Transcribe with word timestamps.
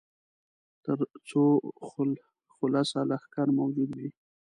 تر 0.83 0.99
څو 1.27 1.43
خلصه 2.57 2.99
لښکر 3.09 3.47
موجود 3.59 3.89
وي. 3.99 4.09